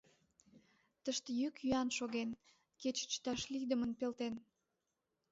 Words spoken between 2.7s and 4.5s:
кече чыташ лийдымын пелтен.